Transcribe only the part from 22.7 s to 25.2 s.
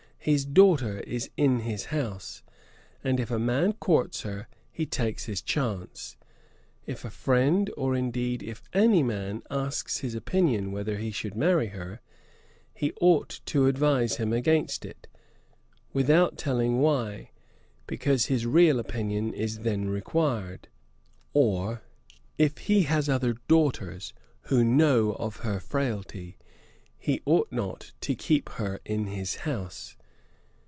has other daughters who know